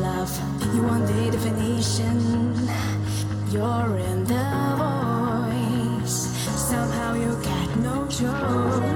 love. 0.00 0.30
You 0.74 0.82
want 0.82 1.06
the 1.06 1.30
definition. 1.30 2.18
You're 3.50 3.98
in 3.98 4.24
the 4.24 4.46
voice. 4.80 6.28
Somehow 6.70 7.14
you 7.14 7.34
got 7.42 7.76
no 7.76 8.06
choice. 8.08 8.93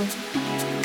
próxima. 0.00 0.79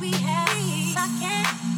we 0.00 0.12
have. 0.12 0.48
I 0.96 1.08
can't. 1.20 1.77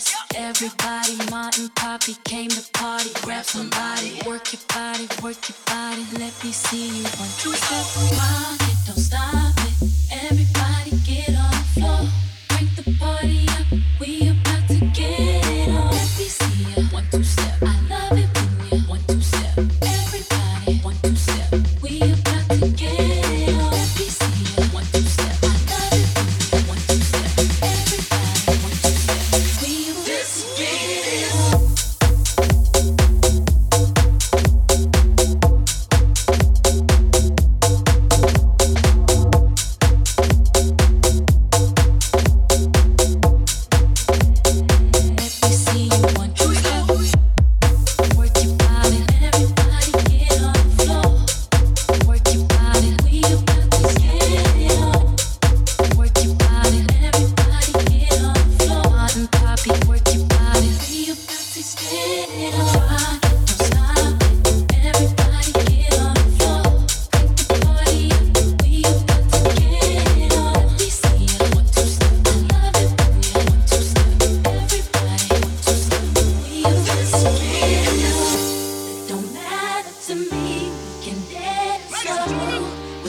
dress. 0.00 0.16
Everybody, 0.34 1.30
Martin, 1.30 1.68
poppy 1.76 2.16
came 2.24 2.48
to 2.50 2.70
party. 2.72 3.10
Grab 3.22 3.44
somebody, 3.44 4.18
work 4.26 4.52
your 4.52 4.62
body, 4.68 5.08
work 5.22 5.48
your 5.48 5.56
body. 5.66 6.04
Let 6.18 6.32
me 6.44 6.52
see 6.52 6.88
you 6.88 7.04
one, 7.04 7.28
two, 7.38 7.52
step, 7.52 8.69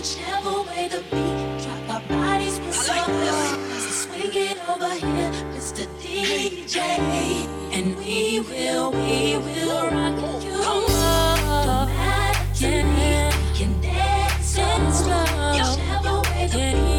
Whichever 0.02 0.64
way 0.64 0.88
the 0.88 1.04
beat 1.12 1.64
drop, 1.64 1.90
our 1.94 2.02
bodies 2.10 2.60
will 2.60 2.74
soar. 2.74 3.06
So 3.06 3.92
swing 4.02 4.34
it 4.34 4.58
over 4.68 4.96
here, 4.96 5.32
Mr. 5.54 5.86
DJ, 6.02 6.80
and 7.72 7.96
we 7.98 8.40
will, 8.40 8.90
we 8.94 9.38
will 9.38 9.92
rock 9.92 10.44
you. 10.44 10.58
Don't 10.58 10.88
matter 10.90 12.54
to 12.62 12.84
me, 12.84 13.30
we 13.30 13.56
can 13.56 13.80
dance 13.80 14.58
and. 14.58 14.88
Whichever 14.88 16.22
way 16.32 16.48
the 16.48 16.58
beat. 16.58 16.91